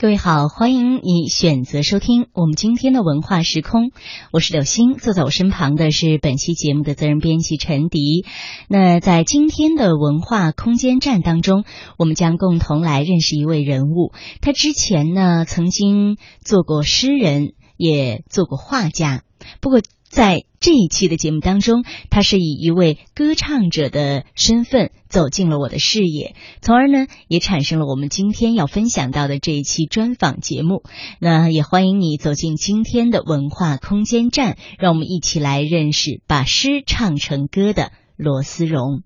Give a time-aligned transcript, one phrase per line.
[0.00, 3.90] 各位好，欢迎你选择收听我们今天的文化时空，
[4.32, 8.24] 我是柳星，坐在我身旁的是本期节目的责任编辑陈迪。
[8.66, 11.64] 那在今天的文化空间站当中，
[11.98, 14.14] 我们将共同来认识一位人物。
[14.40, 19.22] 他之前呢曾经做过诗人，也做过画家，
[19.60, 19.82] 不过。
[20.10, 30.82] 在这一期的节目当中，他是以一位歌唱者的身份走进了我的视野，从而呢也产生了我们今天要分享到的这一期专访节目。
[31.20, 39.04] 那也欢迎你走进今天的文化空间站，让我们一起来认识把诗唱成歌的罗思荣。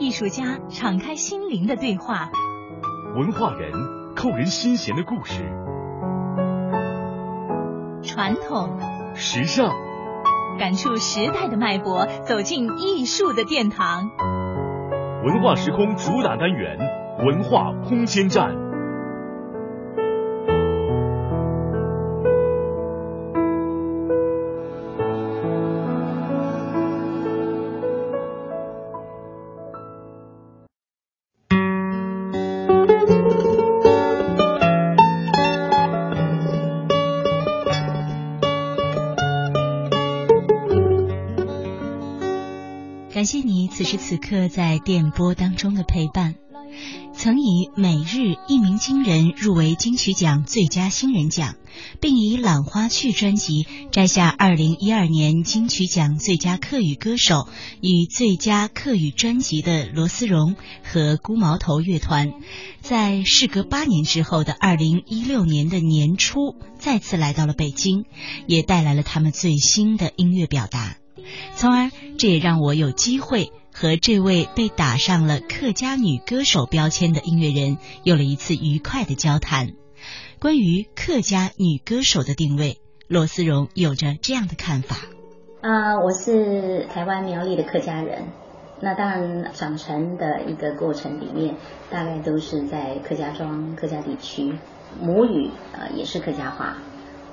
[0.00, 2.30] 艺术家敞开心灵的对话。
[3.14, 3.70] 文化人
[4.16, 5.44] 扣人心弦的故事，
[8.02, 8.76] 传统、
[9.14, 9.72] 时尚，
[10.58, 14.10] 感触时代的脉搏，走进艺术的殿堂。
[15.24, 16.76] 文化时空主打单元：
[17.24, 18.63] 文化空间站。
[43.96, 46.34] 此刻，在电波当中的陪伴，
[47.14, 51.54] 曾以《每日》一鸣惊人入围金曲奖最佳新人奖，
[52.00, 57.48] 并以《兰花趣》专辑摘下二零一二年金曲奖最佳客语歌手
[57.80, 62.32] 与最佳客语专辑的罗思荣和孤毛头乐团，
[62.80, 68.04] 在事隔八年之后的二零一六年的年初，再次来到了北京，
[68.46, 70.96] 也带来了他们最新的音乐表达，
[71.56, 73.52] 从而这也让我有机会。
[73.76, 79.72] 和这位被打上了客家女歌手标签的音乐人有了一次愉快的交谈。
[80.38, 84.96] 关于客家女歌手的定位，罗思荣有着这样的看法。
[85.60, 88.28] 啊，我是台湾苗栗的客家人。
[88.80, 91.56] 那当然，长成的一个过程里面，
[91.90, 94.52] 大概都是在客家庄、客家地区，
[95.00, 96.76] 母语呃也是客家话。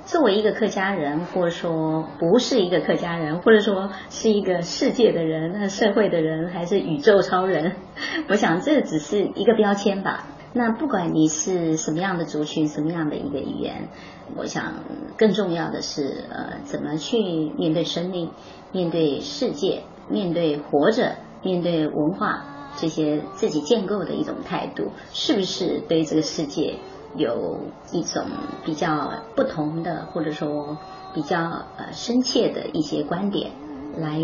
[0.04, 7.76] 作为一个客家人，或者说不是一个客家人，或者说是一个世界的人、那社会的人，还是宇宙超人，
[8.28, 10.26] 我想这只是一个标签吧。
[10.54, 13.88] 那不管你是什么样的族群、什么样的一个语言，
[14.36, 14.74] 我想
[15.16, 17.18] 更重要的是，呃，怎么去
[17.56, 18.30] 面对生命、
[18.70, 22.44] 面对世界、面对活着、面对文化
[22.76, 26.74] 这些自己建构的一种态度，是不是对这个世界？
[27.16, 27.60] 有
[27.92, 28.24] 一种
[28.64, 30.78] 比较不同的，或者说
[31.14, 31.38] 比较
[31.76, 33.52] 呃深切的一些观点
[33.98, 34.18] 来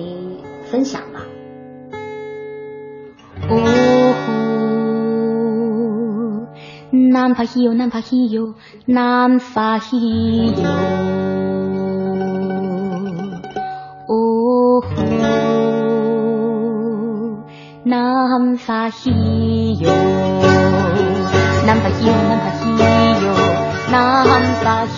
[0.65, 1.21] 分享吧。
[3.51, 3.55] 哦，
[7.13, 8.55] 南法西哟，南法西哟，
[8.87, 10.63] 南法西哟。
[14.09, 14.83] 哦，
[17.85, 19.91] 南法西哟，
[21.67, 23.35] 南法西哟，南法西。
[23.91, 24.25] 南
[24.63, 24.98] 法西。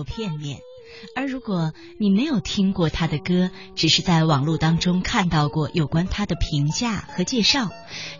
[0.00, 0.60] 过片面。
[1.14, 7.70] 而如果你没有听过他的歌，只是在网络当中看到过有关他的评价和介绍，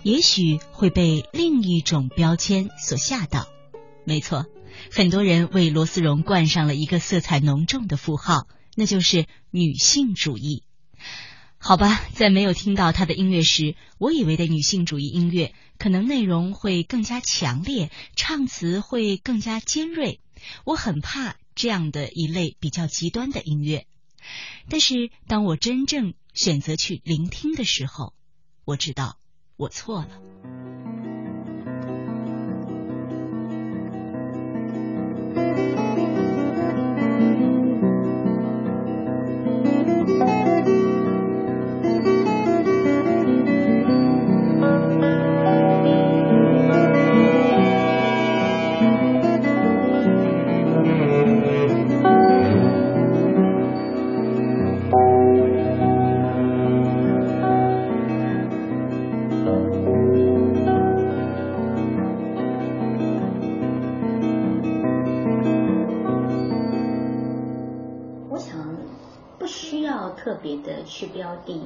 [0.03, 3.49] 也许会被另一种标签所吓到。
[4.05, 4.47] 没错，
[4.93, 10.63] 很多人为罗思荣冠上了一个色彩浓重的符号，那就是女性主义。
[11.57, 20.21] 好吧，在没有听到他的音乐时，我以为的女性主义音乐可能内容会更加强烈，唱词会更加尖锐。
[20.65, 21.37] 我很怕。
[21.55, 23.87] 这样的一类比较极端的音乐，
[24.69, 28.15] 但是当我真正选择去聆听的时候，
[28.65, 29.19] 我知道
[29.57, 30.21] 我错了。
[71.01, 71.59] 去标的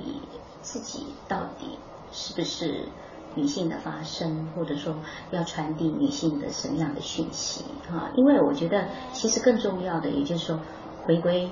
[0.62, 1.76] 自己到底
[2.12, 2.86] 是不是
[3.34, 4.94] 女性的发声，或者说
[5.32, 8.12] 要传递女性的什么样的讯息啊？
[8.14, 10.60] 因为我觉得其实更重要的，也就是说
[11.02, 11.50] 回归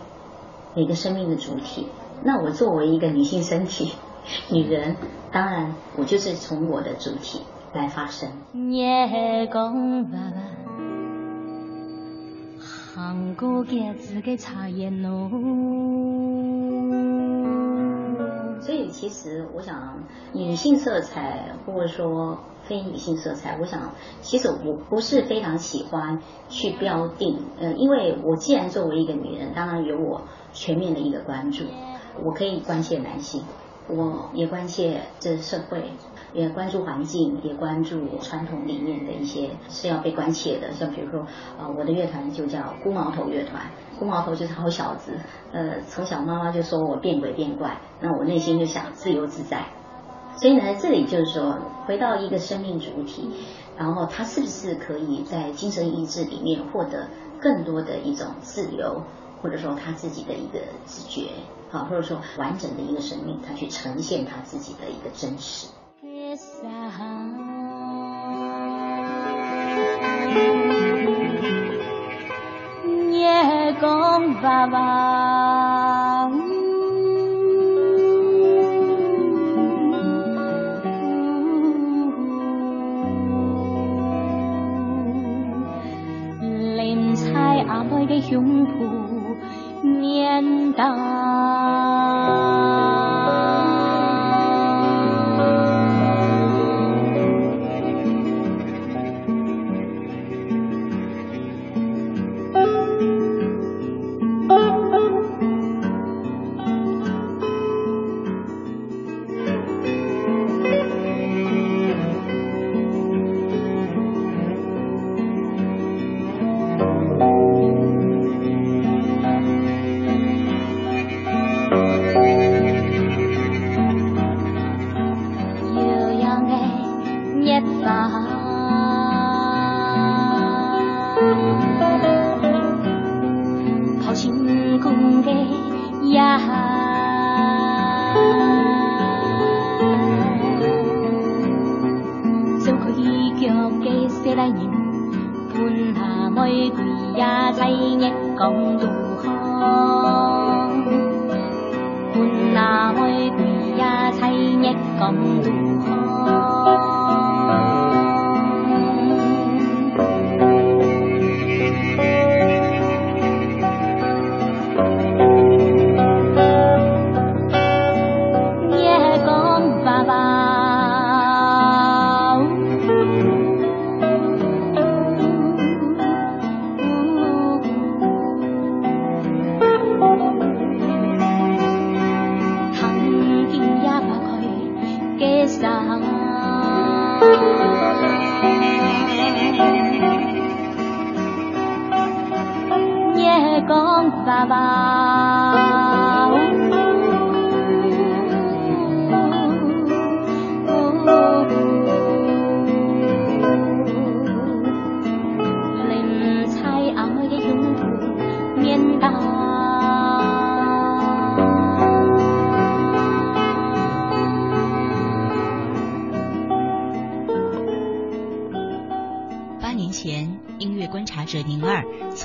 [0.76, 1.88] 每个生命的主体。
[2.22, 3.94] 那我作为一个女性身体，
[4.52, 4.94] 女人，
[5.32, 7.40] 当然我就是从我的主体
[7.74, 8.30] 来发声。
[18.64, 23.92] 所以，其实我想，女性色彩或者说非女性色彩，我想，
[24.22, 30.22] 其实我不是非常喜欢去标定，呃，因为我既然作为一个女人，当然有我
[30.52, 31.64] 全面的一个关注，
[32.22, 33.42] 我可以关切男性，
[33.88, 35.90] 我也关切这社会。
[36.34, 41.26] 也关注环境，也关注传统里面的一些是要被关切的，像比如说，
[41.58, 43.62] 呃，我的乐团就叫孤毛头乐团，
[43.98, 45.12] 孤毛头就是好小子，
[45.52, 49.66] 呃，从小妈妈就说我变鬼变怪，那我内心就想自由自在，
[50.36, 53.28] 所以呢，这里就是说回到一个生命主体，
[53.76, 57.08] 然后他是不是可以在精神意志里面获得
[57.40, 59.02] 更多的一种自由，
[59.42, 61.28] 或者说他自己的一个自觉，
[61.70, 65.68] 好，或者说完整的一个生命，他去呈现他自己的一个真实。
[73.10, 76.30] 夜光爸爸，
[86.76, 89.36] 林彩阿妹的胸脯
[89.82, 90.72] 面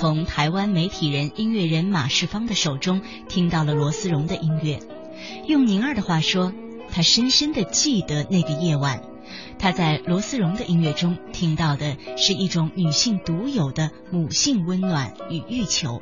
[0.00, 4.78] 从台湾媒体人、音乐人马世芳的手中听到了罗思荣的音乐。
[5.48, 6.52] 用宁儿的话说，
[6.88, 9.02] 他深深的记得那个夜晚。
[9.58, 16.00] 他在罗思荣的音乐中听到的是一种女性独有的母性温暖与欲求。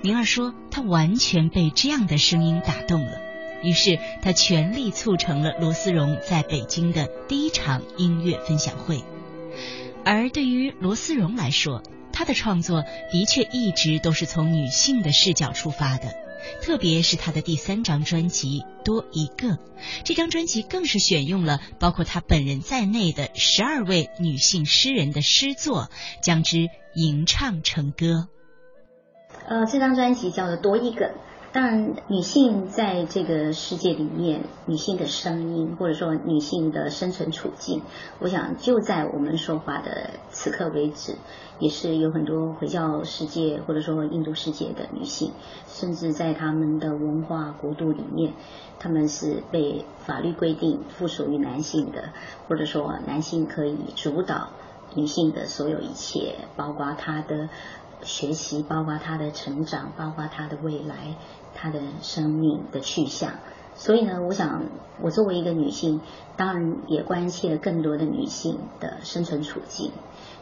[0.00, 3.20] 宁儿说，她完全被这样的声音打动了，
[3.62, 9.04] 于是她全力促成了罗思荣在北京的第一场音乐分享会。
[10.06, 16.14] 而对于罗思荣来说，他的创作的确一直都是从女性的视角出发的。
[16.62, 19.48] 特别是他的第三张专辑《多一个》，
[20.04, 25.90] 这张专辑更是选用了包括他本人在内的十二位女性诗人的诗作，
[26.22, 28.28] 将之吟唱成歌。
[29.46, 31.06] 呃，这张专辑叫做《多一个》。
[31.52, 37.82] 当然，女性在这个世界里面，女性的声音或者说女性的生存处境，
[38.20, 41.16] 我想就在我们说话的此刻为止，
[41.58, 45.32] 也是有很多回教世界或者说印度世界的女性，
[45.66, 48.32] 甚至在他们的文化国度里面，
[48.78, 52.10] 他们是被法律规定附属于男性的，
[52.46, 54.50] 或者说男性可以主导
[54.94, 57.48] 女性的所有一切，包括她的
[58.02, 61.16] 学习，包括她的成长，包括她的未来。
[61.60, 63.32] 她的生命的去向，
[63.74, 64.64] 所以呢，我想
[65.02, 66.00] 我作为一个女性，
[66.38, 69.92] 当然也关切更多的女性的生存处境，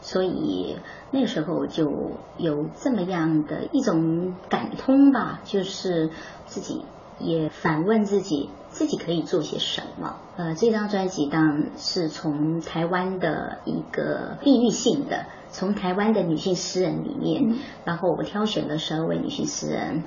[0.00, 0.76] 所以
[1.10, 6.10] 那时候就有这么样的一种感通吧，就是
[6.46, 6.84] 自己
[7.18, 10.18] 也反问自己，自己可以做些什么。
[10.36, 20.04] 呃，这张专辑当然是从台湾的一个地域性的，从台湾的女性诗人里面，然后我挑选了十二位女性诗人。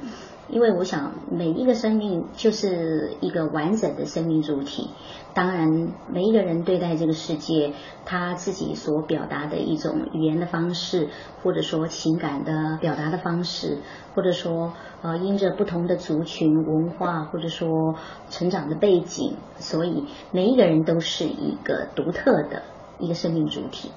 [0.51, 4.89] 因为我想，每一个生命就是一个完整的生命主体。
[5.33, 7.71] 当然，每一个人对待这个世界，
[8.05, 11.07] 他自己所表达的一种语言的方式，
[11.41, 13.77] 或者说情感的表达的方式，
[14.13, 17.95] 或者说呃，因着不同的族群文化，或者说
[18.29, 22.63] 成长的背景，所以每一个人都是一个独特的
[22.99, 23.91] 一个生命主体。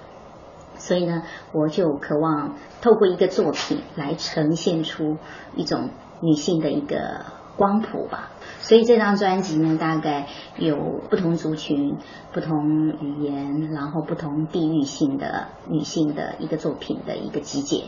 [0.77, 5.17] 所以呢，我就渴望透过一个作品来呈现出
[5.57, 5.91] 一种。
[6.25, 7.26] 女性的一个
[7.57, 10.26] 光谱吧，所以这张专辑呢，大概
[10.59, 10.76] 有
[11.11, 11.99] 不同族群、
[12.33, 17.85] 不同语言，然后不同地域性的女性的一个作品的一个集结。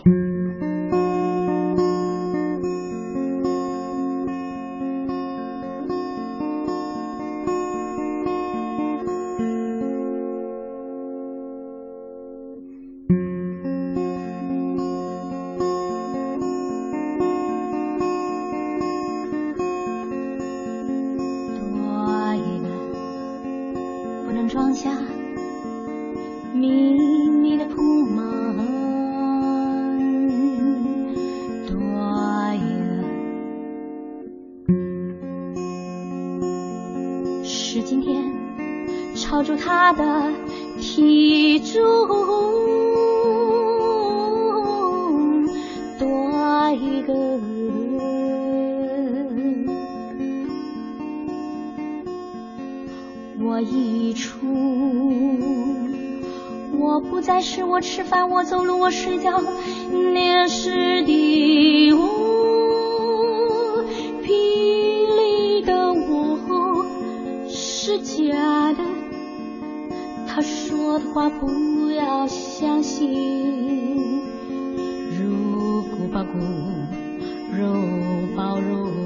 [37.77, 38.25] 是今天
[39.15, 40.33] 超出他的
[40.81, 41.83] 体重
[45.99, 47.13] 多一个
[53.45, 54.39] 我一出
[56.79, 59.39] 我不再是我吃饭我走路我睡觉
[60.15, 62.26] 那时的我
[67.99, 68.85] 假的。
[70.27, 74.27] 他说的话不要相信。
[75.19, 76.39] 如骨包骨
[77.53, 77.75] 肉
[78.37, 79.06] 包肉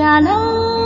[0.00, 0.79] shallow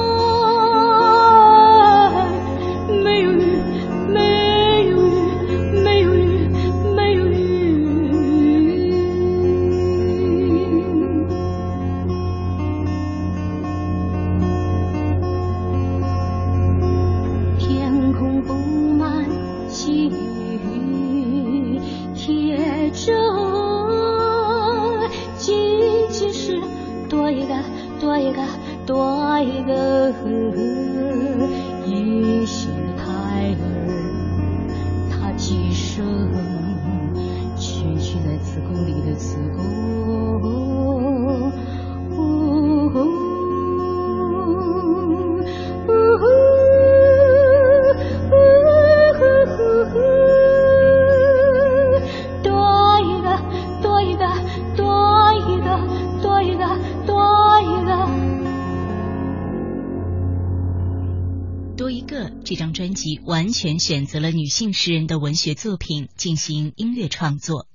[63.24, 67.66] 完全选择了女性诗人的文学作品进行音乐创作。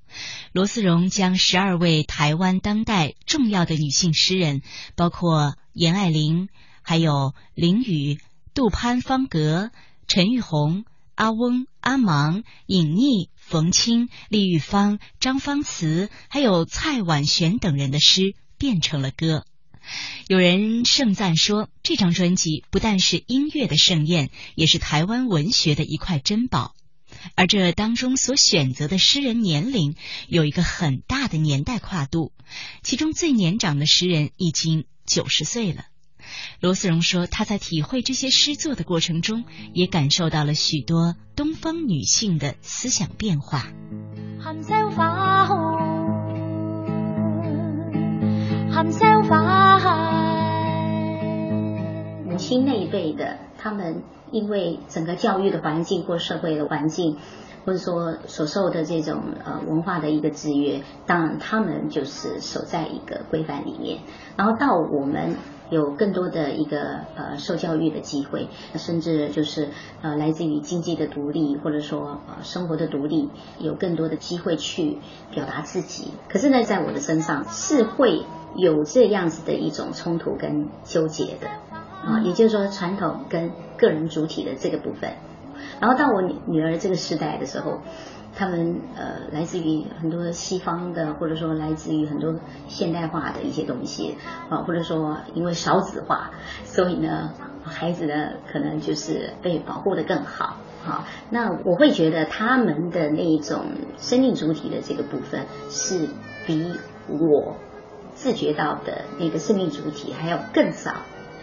[0.51, 4.61] 罗思荣将十二位台湾当代重要的女性诗人，
[4.95, 6.49] 包括严爱玲、
[6.81, 8.19] 还有林语、
[8.53, 9.71] 杜潘方格、
[10.07, 19.45] 陈玉红、阿翁、阿芒、尹妮、冯清、李玉芳、张芳慈，还有蔡婉璇等人的诗变成了歌。
[20.27, 26.75] 有人盛赞说，这张专辑不但是音乐的盛宴，也是台湾文学的一块珍宝。
[27.35, 29.95] 而这当中所选择的诗人年龄
[30.27, 32.31] 有一个很大的年代跨度，
[32.83, 35.85] 其中最年长的诗人已经九十岁了。
[36.59, 43.67] 罗思荣说，他在体会这些诗作的过程中，也感受到了许多东方女性的思想变化。
[48.79, 49.95] 含笑花含笑花
[52.23, 54.01] 母亲那一辈的，他们。
[54.31, 57.17] 因为整个教育的环境或社会的环境，
[57.65, 64.01] 或者说所受的这种呃文化的一个制约，当然他们就是守在一个规范里面。
[64.37, 65.35] 然后到我们
[65.71, 69.69] 有更多的一个呃受教育的机会，甚至就是
[70.03, 74.99] 呃来自于经济的独立，或者说呃生活的独立，有更多的机会去
[75.31, 76.11] 表达自己。
[76.29, 81.47] 可是呢，在我的身上是会有这样子的一种冲突跟纠结的。
[82.01, 85.11] 啊，也就是说传统跟个人主体的这个部分，
[85.81, 87.81] 然后到我女女儿这个时代的时候，
[88.33, 94.15] 他们呃来自于很多西方的，或者说来自于很多现代化的一些东西
[94.49, 96.31] 啊，或者说因为少子化，
[96.63, 97.33] 所以呢
[97.63, 100.55] 孩子呢可能就是被保护的更好
[100.87, 101.05] 啊。
[101.29, 103.65] 那我会觉得他们的那一种
[103.97, 106.07] 生命主体的这个部分是
[106.47, 106.71] 比
[107.09, 107.57] 我
[108.21, 110.91] 自觉到的那个生命主体还要更少。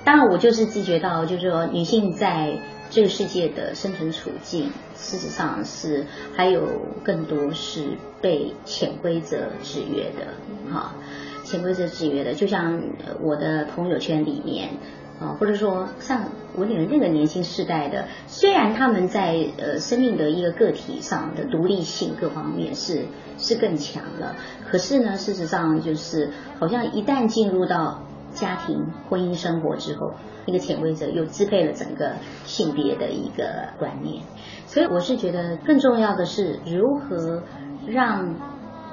[0.05, 2.59] 当然，我就是自觉到，就是说，女性在
[2.91, 6.63] 这个世界的生存处境，事实上是还有
[7.03, 10.35] 更多是被潜规则制约的，
[10.71, 10.95] 哈，
[11.45, 12.35] 潜规则制约的。
[12.35, 12.81] 就像
[13.23, 14.69] 我的朋友圈里面，
[15.21, 16.25] 啊，或者说像
[16.55, 23.07] 我女儿那个年轻世代的，虽然他们在呃生命的一个个体上的独立性各方面是
[23.39, 24.37] 是更强了，
[24.71, 28.03] 可是呢，事实上就是好像一旦进入到
[28.35, 30.13] 家庭婚姻生活之后，
[30.47, 32.13] 那个潜规则又支配了整个
[32.45, 34.23] 性别的一个观念，
[34.67, 37.43] 所以我是觉得更重要的是如何
[37.87, 38.35] 让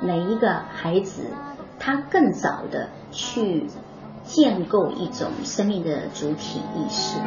[0.01, 1.23] 每一个孩子
[1.79, 3.67] 他更早的去
[4.23, 7.17] 建构一种生命的主体意识。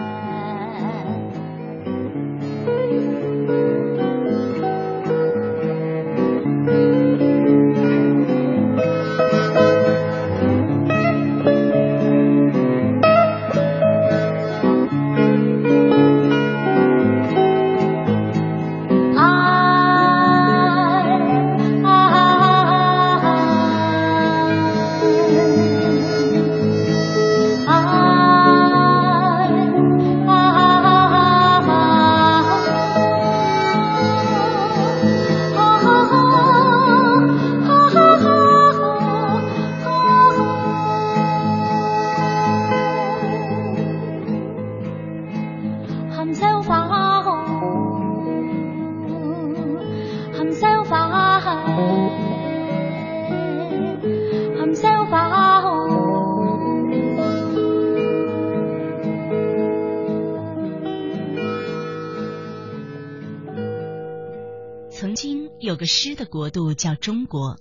[65.77, 67.61] 有个诗的国度叫中国，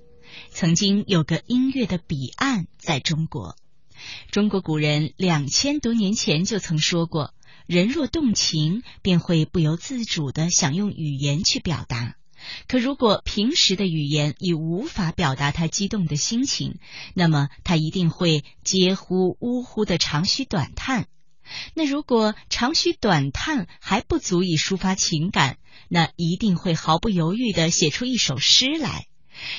[0.50, 3.58] 曾经有个音乐的彼岸在中国。
[4.32, 7.34] 中国古人两千多年前就曾说过
[7.68, 12.16] ：“人若动情，便会不由自主的想用语言去表达。
[12.70, 16.80] 可如果平时的语言已无法表达他激动的心情，
[17.16, 21.08] 那么他一定会嗟呼呜呼的长吁短叹。
[21.74, 25.58] 那如果长吁短叹还不足以抒发情感，
[25.90, 29.08] 那一定会毫不犹豫的写出一首诗来。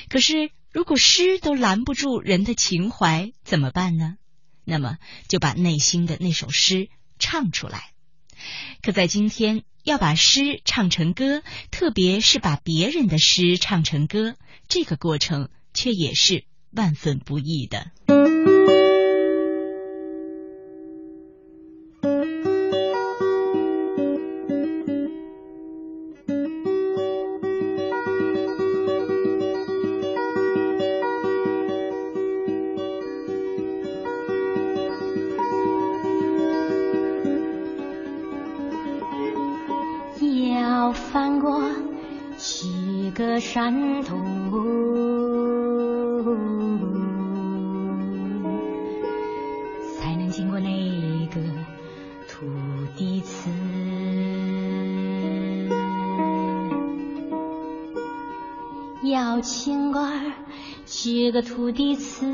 [0.08, 4.16] 可是，如果诗都拦不住人的情怀，怎么办呢？
[4.64, 7.90] 那么就把内心的那首诗唱出来。
[8.82, 14.36] 可在今天，要把诗唱成歌，特别是把别人的诗唱成歌，
[14.68, 17.92] 这个过程却也是万分不易的。
[43.66, 44.16] 看透
[49.98, 51.40] 才能经过那个
[52.28, 52.46] 土
[52.96, 53.50] 地词
[59.02, 60.32] 要清官
[60.84, 62.24] 接个土地词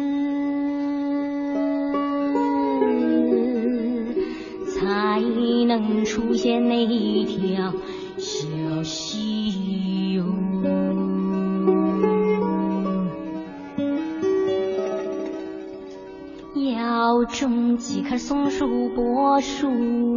[4.68, 5.18] 才
[5.66, 7.72] 能出现那一条
[8.18, 10.81] 小溪哟
[18.18, 20.11] 松树柏树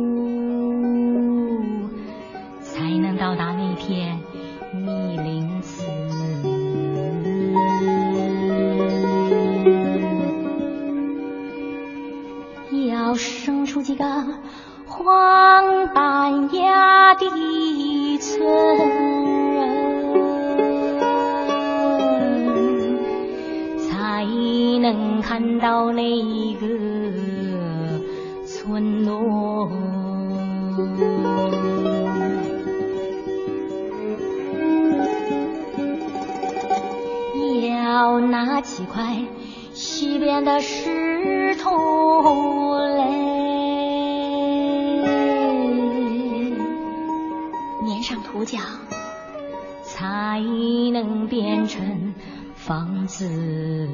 [53.25, 53.87] 是路。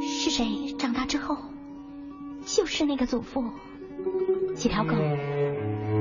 [0.00, 1.36] 是谁长大之后，
[2.44, 3.44] 就是那个祖父？
[4.54, 4.94] 几条狗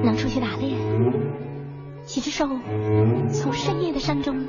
[0.03, 0.77] 能出去打猎？
[2.05, 2.47] 几只兽
[3.31, 4.47] 从深夜的山中？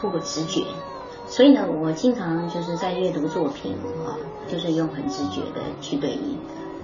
[0.00, 0.64] 透过直觉。
[1.26, 3.72] 所以呢，我经常就是在阅读作品
[4.04, 6.36] 啊，就是用很直觉的去对应。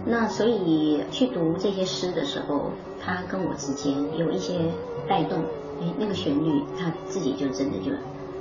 [0.04, 2.70] 那所以去读这些诗的时候，
[3.02, 4.70] 它跟我之间有一些
[5.08, 5.40] 带动，
[5.80, 7.90] 哎，那个旋律它自己就真的就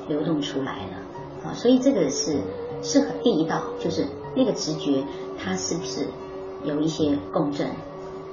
[0.07, 1.53] 流动出来了啊。
[1.55, 2.37] 所以这个是
[2.83, 5.03] 适合第一道，就是那个直觉
[5.43, 6.05] 它是不是
[6.63, 7.67] 有一些共振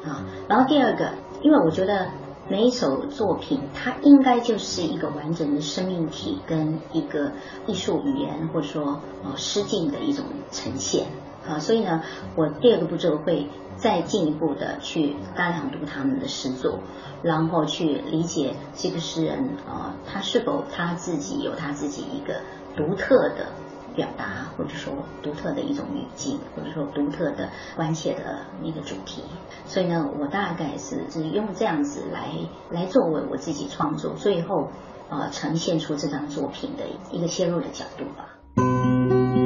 [0.05, 0.27] 啊？
[0.47, 1.09] 然后第二个，
[1.41, 2.09] 因为我觉得
[2.53, 7.33] 每一首作品，它应该就是一个完整的生命体，跟一个
[7.67, 11.07] 艺术语言或者说呃诗境的一种呈现
[11.49, 11.59] 啊。
[11.59, 12.03] 所以呢，
[12.37, 16.81] 我第二个步骤会再进一步的去大量读他们的诗作，
[17.23, 22.43] 然后去理解这个诗人啊，他是否他自己有他自己一个
[22.77, 23.47] 独特的。
[23.95, 29.23] 表达，或者说独特的一种语境，或者说独特的关切的那个主题，
[29.67, 32.31] 所以呢，我大概是只用这样子来
[32.71, 34.71] 来作为我自己创作最后
[35.09, 39.42] 呃呈现出这张作品的一个切入的角度吧。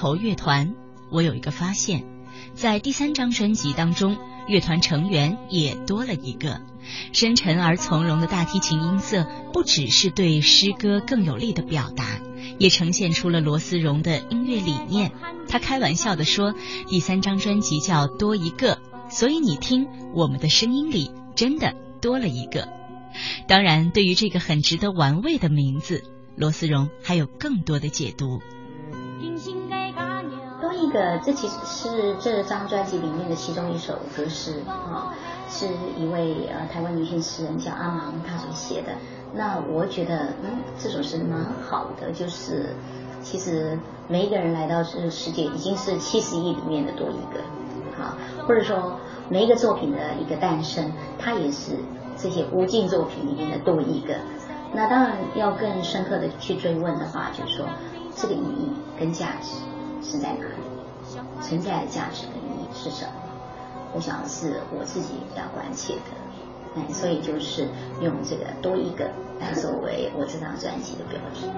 [0.00, 0.74] 头乐团，
[1.10, 2.06] 我有一个发现，
[2.54, 4.16] 在第三张专辑当中，
[4.48, 6.62] 乐团成员也多了一个。
[7.12, 12.18] 深沉而从容的大提琴音色，不只是对诗歌更有力的表达，
[12.58, 15.12] 也呈现出了罗思荣的音乐理念。
[15.46, 16.54] 他开玩笑的说，
[16.88, 22.66] 第三张专辑叫多一个，所以你听我们的声音里真的多了一个。
[23.46, 26.04] 当然，对于这个很值得玩味的名字，
[26.36, 28.40] 罗思荣还有更多的解读。
[30.80, 35.14] 一个，这其实是这张专辑里面的其中一首歌诗啊，
[35.48, 35.66] 是
[35.96, 38.92] 一位呃台湾女性诗人叫阿芒她所写的。
[39.32, 41.38] 那我觉得，嗯，这首诗蛮
[41.68, 42.74] 好的，就是
[43.22, 47.40] 其实每一个人来到这个世界，已经是七十亿里面的多一个，
[48.02, 48.16] 啊，
[48.48, 51.72] 或者说每一个作品的一个诞生，它也是
[52.16, 54.14] 这些无尽作品里面的多一个。
[54.72, 57.66] 那当然要更深刻的去追问的话，就是说
[58.16, 59.56] 这个意义跟价值
[60.02, 60.69] 是在哪里？
[61.40, 63.12] 存在的价值的意义是什么？
[63.92, 66.00] 我想是我自己比较关切的，
[66.76, 67.66] 哎，所以就是
[68.00, 71.50] 用这个多一个来作为我这张专辑的标题。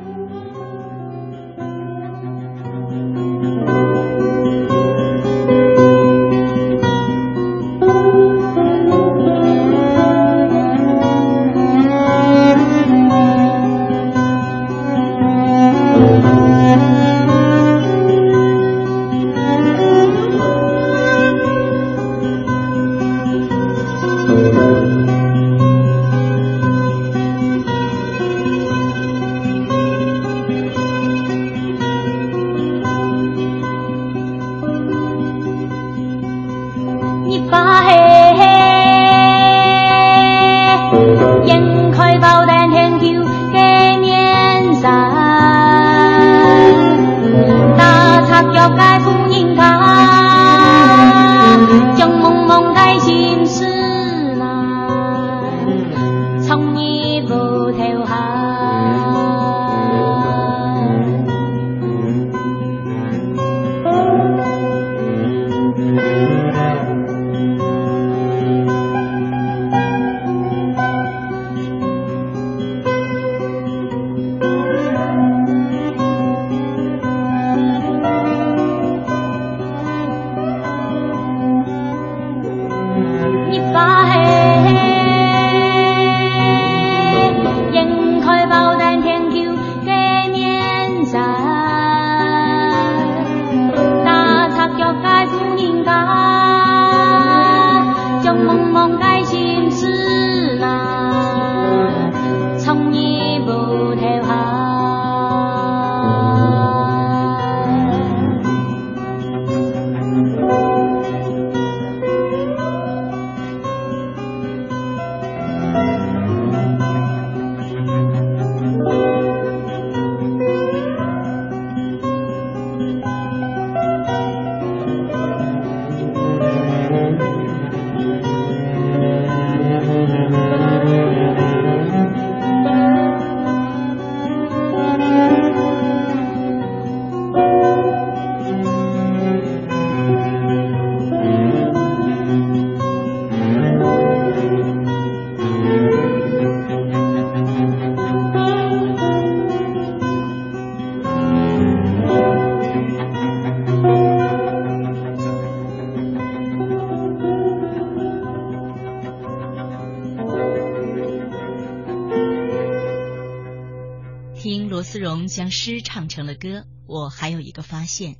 [165.92, 168.16] 唱成了歌，我还有一个发现，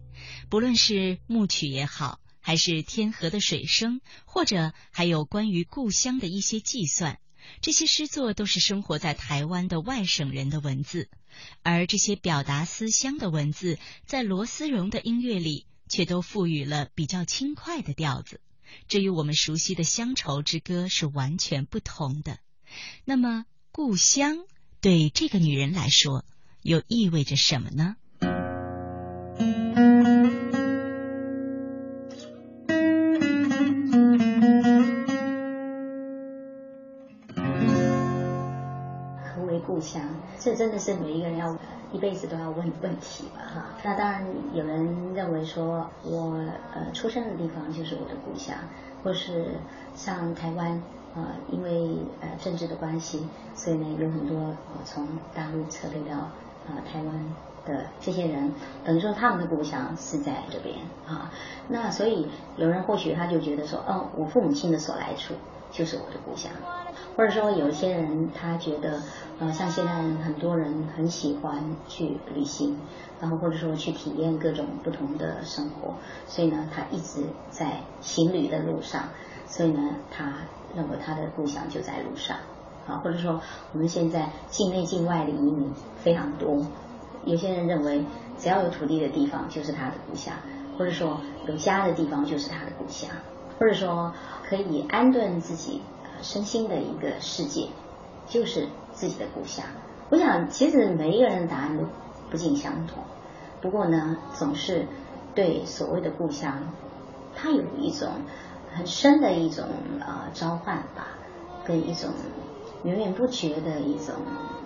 [0.50, 7.18] 不论是牧曲也好，还是天河的水声，或者还有关于故乡的一些计算，
[7.62, 11.08] 这些诗作都是生活在台湾的外省人的文字，
[11.62, 18.42] 而这些表达思乡的文字，在罗思荣的音乐里却都赋予了比较轻快的调子，
[18.86, 22.38] 这与我们熟悉的乡愁之歌是完全不同的。
[23.06, 24.36] 那么，故乡
[24.82, 26.26] 对这个女人来说，
[26.62, 27.96] 又意味着什么呢？
[39.34, 40.00] 何为故乡？
[40.38, 41.58] 这真的是每一个人要
[41.92, 43.64] 一辈子都要问问题吧，哈。
[43.82, 46.36] 那当然，有人认为说我
[46.74, 48.56] 呃出生的地方就是我的故乡，
[49.02, 49.56] 或是
[49.96, 50.80] 像台湾。
[51.14, 56.30] 呃，因为呃政治的关系，所以呢有很多呃从大陆撤退到
[56.66, 58.52] 呃台湾的这些人，
[58.84, 61.30] 等于说他们的故乡是在这边啊。
[61.68, 65.34] 那所以有人或许他就觉得说，哦，我父母亲的所来处
[65.70, 66.50] 就是我的故乡，
[67.16, 69.00] 或者说有一些人他觉得，
[69.38, 69.92] 呃，像现在
[70.24, 72.78] 很多人很喜欢去旅行，
[73.20, 75.94] 然后或者说去体验各种不同的生活，
[76.26, 79.04] 所以呢他一直在行旅的路上，
[79.46, 80.32] 所以呢他。
[80.74, 82.34] 认为他的故乡就在路上，
[82.86, 83.40] 啊，或者说
[83.72, 86.66] 我们现在境内境外的移民非常多，
[87.24, 88.04] 有些人认为
[88.38, 90.34] 只要有土地的地方就是他的故乡，
[90.78, 93.10] 或者说有家的地方就是他的故乡，
[93.58, 94.12] 或者说
[94.48, 95.80] 可以安顿自己
[96.22, 97.68] 身心的一个世界
[98.26, 99.64] 就是自己的故乡。
[100.10, 101.84] 我想其实每一个人的答案都
[102.30, 103.02] 不尽相同，
[103.60, 104.86] 不过呢，总是
[105.34, 106.72] 对所谓的故乡，
[107.34, 108.08] 它有一种。
[108.74, 109.66] 很深的一种
[110.00, 111.08] 呃召唤吧，
[111.62, 112.08] 跟一种
[112.84, 114.14] 源源不绝的一种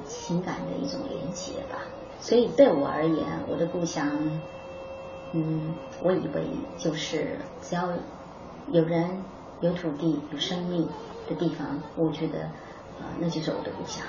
[0.07, 1.79] 情感的一种连接吧。
[2.21, 4.11] 所以对我而言，我的故乡，
[5.33, 6.45] 嗯，我以为
[6.79, 7.89] 就是只要
[8.73, 9.23] 有人、
[9.61, 10.89] 有土地、有生命
[11.29, 12.39] 的地方，我觉得
[12.99, 14.03] 呃那就是我的故乡。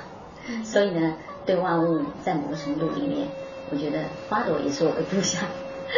[0.64, 1.16] 所以呢，
[1.46, 3.28] 对万物在某个程度里面，
[3.70, 5.44] 我觉得花朵也是我的故乡，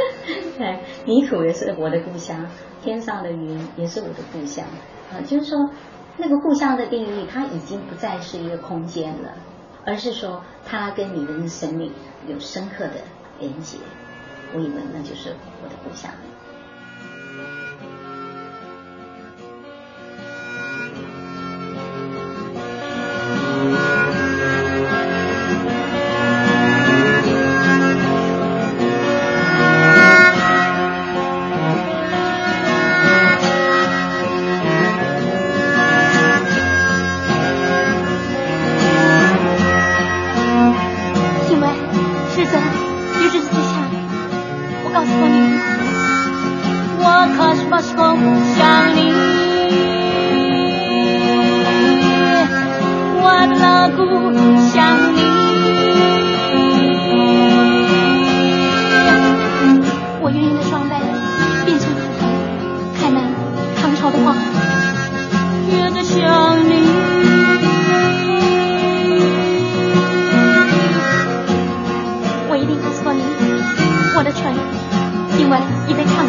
[0.57, 2.47] 对，泥土也是我的故乡。
[2.81, 4.65] 天上的云也是我的故乡
[5.11, 5.69] 啊，就是说，
[6.21, 9.33] 那个故乡的定义，它已经不再是一个空间了，
[9.85, 11.93] 而是说它跟你的生命
[12.27, 12.95] 有深刻的
[13.39, 13.77] 连接。
[14.53, 15.33] 我以为那就是
[15.63, 16.11] 我的故乡。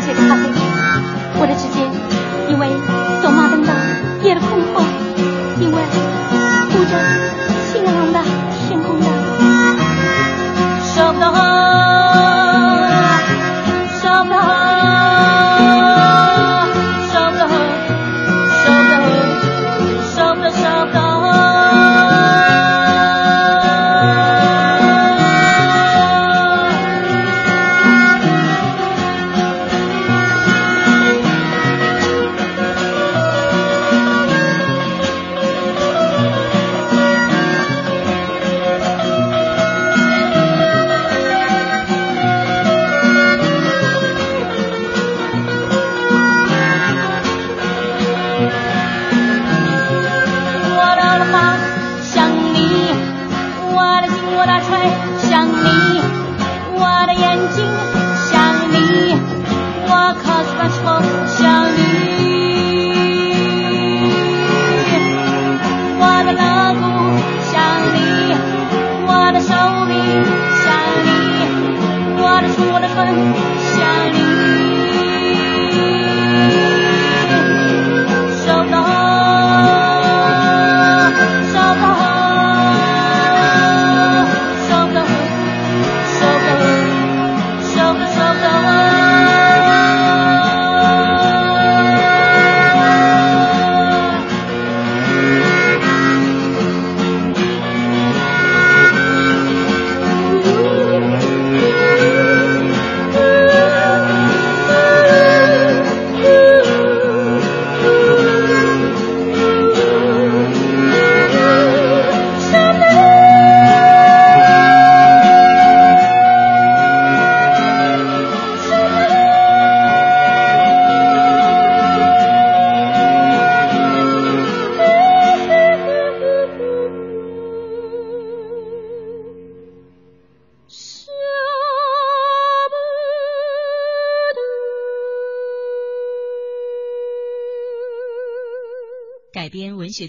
[0.01, 0.17] 谢你，
[1.39, 1.90] 我的时间。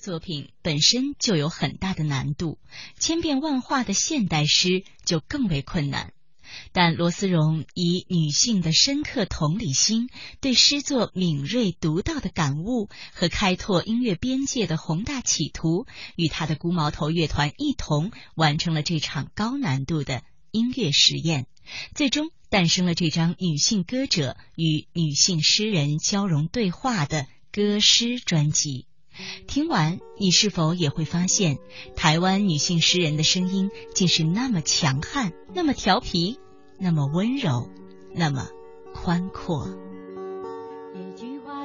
[0.02, 2.58] 作品本身就有很大的难度，
[2.98, 6.12] 千变万化的现代诗就更为困难。
[6.74, 10.10] 但罗思荣以女性的深刻同理心、
[10.42, 15.86] 对诗作敏锐独到的感悟和开拓音乐边界的宏大企图，
[16.16, 21.46] 与他的孤毛头乐团一同完成了这场高难度的音乐实验，
[21.94, 28.88] 最终诞生了这张女性歌者与女性诗人交融对话的歌诗专辑。
[29.48, 31.58] 听完，你是否也会发现，
[31.96, 36.40] 台湾女性诗人的声音竟是那么强悍，那么调皮，
[36.80, 37.70] 那么温柔，
[38.14, 38.48] 那么
[38.94, 39.68] 宽阔？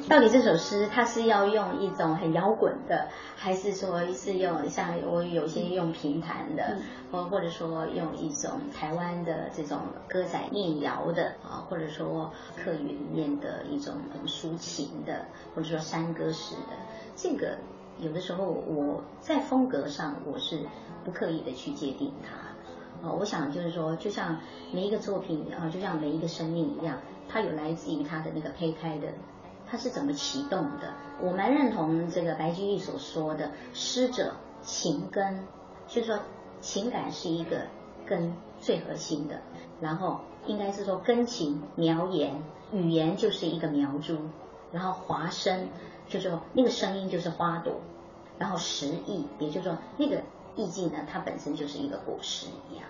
[0.09, 6.79] 到底这首诗它是要用一种很摇滚的，还是说是用像我有些用平弹的，
[7.11, 15.27] 或或者说用一种台湾的这种歌仔念谣的啊，或者说客语里面的一种很抒情的，
[15.57, 16.77] 或者说山歌式的？
[17.17, 17.57] 这个
[17.99, 20.61] 有的时候我在风格上我是
[21.03, 24.39] 不刻意的去界定它，啊，我想就是说，就像
[24.71, 29.09] 每一个作品啊，就像每一个生命一样，它有来自于它的那个胚胎的，
[29.67, 30.93] 它是怎么启动的？
[31.23, 35.45] 我蛮认同这个白居易所说的“诗者情根”，
[35.89, 36.19] 就是说
[36.61, 37.63] 情感是一个
[38.05, 39.41] 根最核心的，
[39.81, 42.43] 然后应该是说根情苗言，
[42.73, 44.19] 语言就是一个苗株，
[44.71, 45.69] 然后华生。
[46.09, 47.81] 就是说，那个声音就是花朵，
[48.39, 50.23] 然后实意，也就是说，那个
[50.55, 52.85] 意境呢，它本身就是一个果实一样。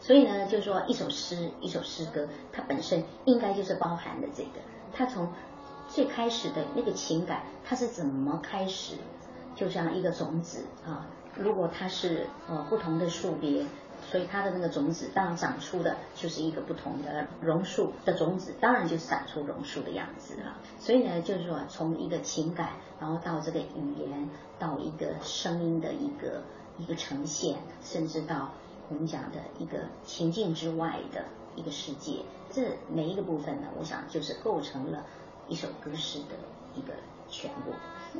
[0.00, 4.50] 所以呢，就是说，一首诗，一首诗歌，它本身应该就是包含的这个。
[4.92, 5.28] 它从
[5.88, 8.96] 最开始的那个情感，它是怎么开始？
[9.54, 11.06] 就像一个种子啊，
[11.36, 13.64] 如果它是呃不同的树别。
[14.10, 20.56] 所以它的那个种子，当然长出的就是一个不同的榕树的种子，当然就是长出榕树的样子了。
[20.78, 24.30] 所以呢，就是说从一个情感，然后到这个语言，
[24.60, 26.42] 到一个声音的一个
[26.78, 28.52] 一个呈现，甚至到
[28.88, 31.24] 我们讲的一个情境之外的
[31.56, 32.20] 一个世界，
[32.52, 35.04] 这每一个部分呢，我想就是构成了
[35.48, 36.36] 一首歌诗的
[36.76, 36.92] 一个
[37.28, 37.72] 全部。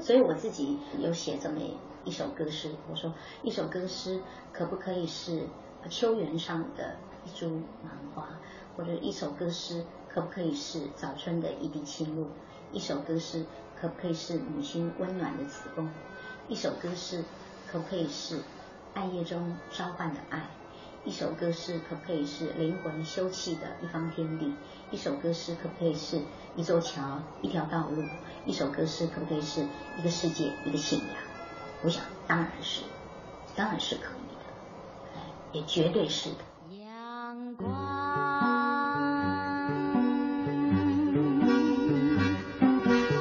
[0.02, 1.60] 所以我自己有写这么
[2.04, 4.20] 一首歌诗，我说一首歌诗
[4.52, 5.42] 可不可以是？
[5.88, 8.28] 秋原上的一株芒花，
[8.76, 12.28] 或者一首歌诗，可不可以是早春的一滴清露？
[12.72, 13.44] 一首歌诗，
[13.80, 15.88] 可不可以是母亲温暖的子宫？
[16.48, 17.24] 一首歌诗，
[17.70, 18.40] 可不可以是
[18.94, 20.48] 暗夜中召唤的爱？
[21.04, 24.52] 一首歌诗，可不可以是灵魂休憩的一方天地？
[24.90, 26.20] 一首歌诗，可不可以是
[26.56, 28.02] 一座桥、一条道路？
[28.44, 29.64] 一首歌诗，可不可以是
[29.98, 31.08] 一个世界、一个信仰？
[31.82, 32.82] 我想，当然是，
[33.54, 34.25] 当然是可以。
[35.52, 36.36] 也绝对是的。
[36.76, 37.70] 阳光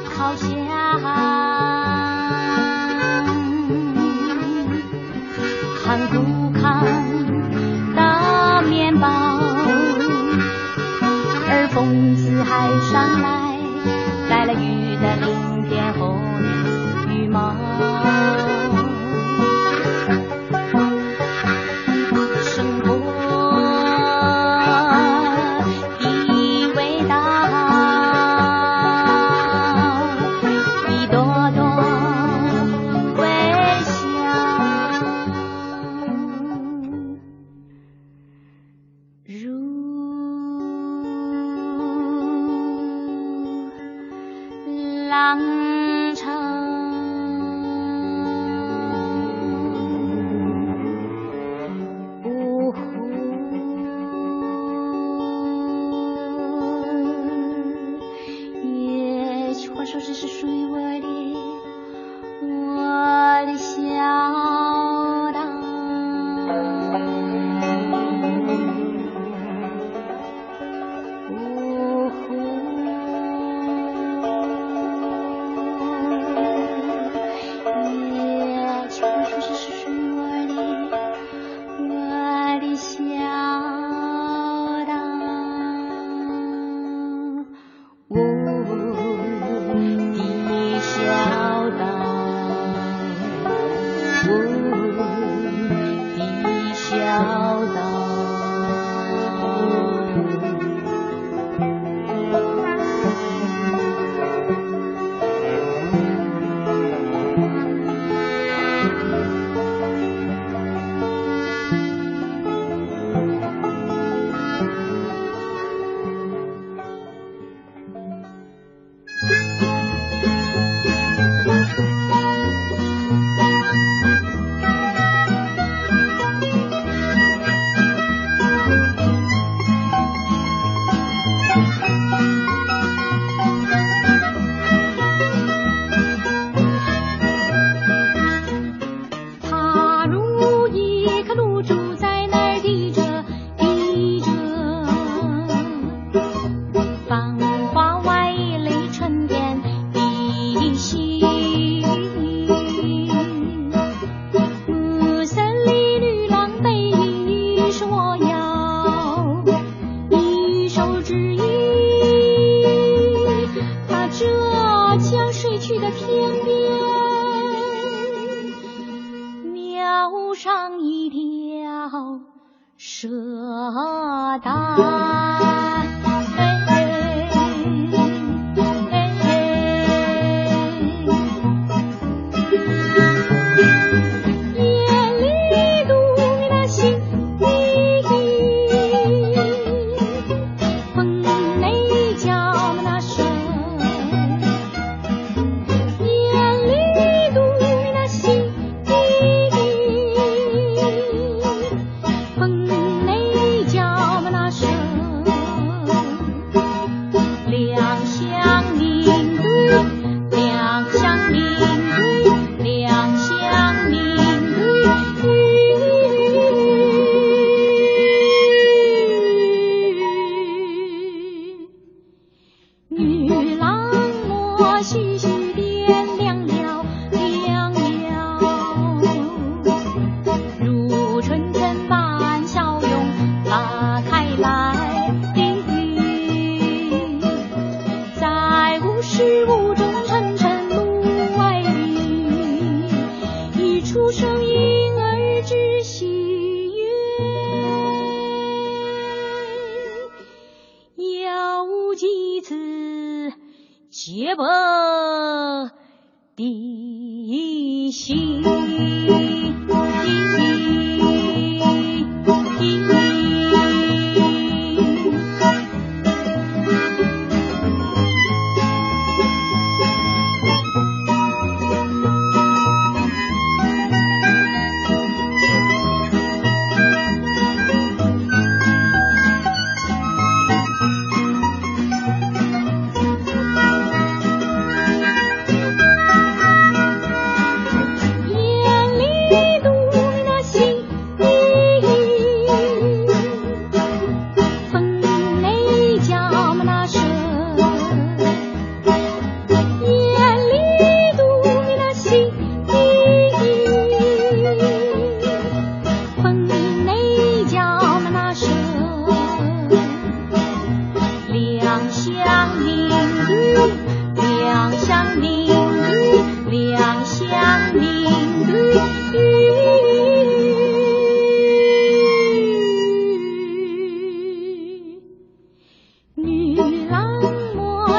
[0.05, 0.64] 好像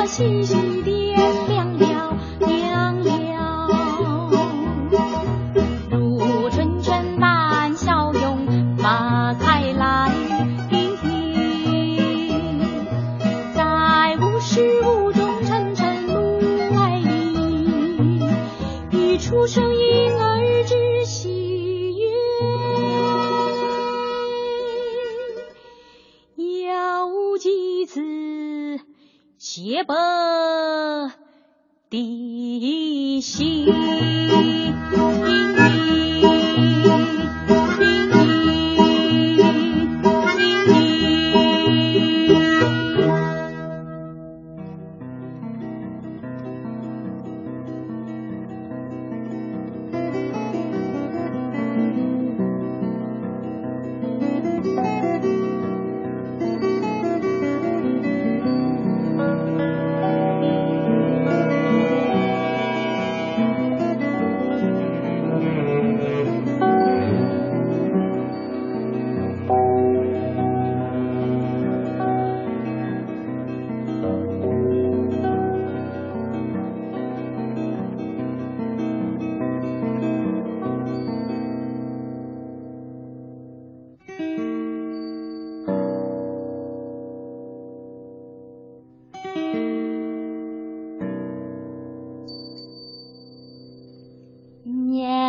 [0.06, 0.95] 心中的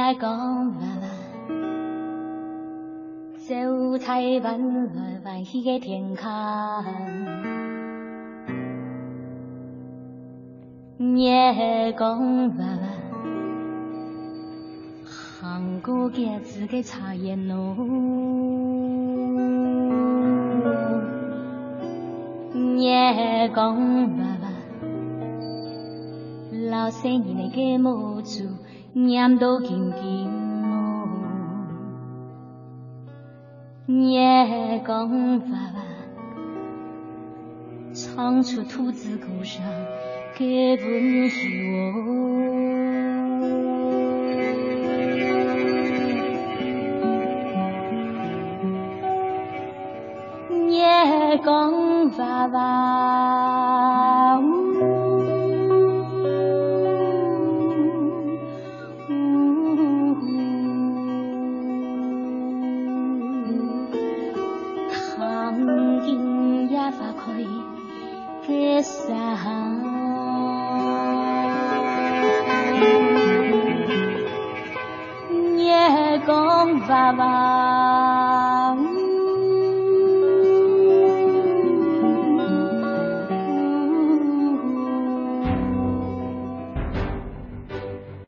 [0.07, 0.25] 那个
[5.79, 6.25] 天空，
[11.17, 12.63] 夜光娃娃，
[15.03, 17.75] 韩国孩子个茶颜咯，
[22.77, 23.75] 夜光
[24.17, 24.47] 娃娃，
[26.69, 28.45] 老生年那个母猪，
[29.05, 30.27] 念头紧紧
[30.63, 31.07] 哦
[33.85, 35.83] 夜光娃娃
[37.93, 39.63] 唱出土字故乡
[40.35, 41.35] 给温起
[41.77, 41.93] 哦
[50.71, 53.96] 夜光娃娃
[76.87, 77.46] 也讲爸爸。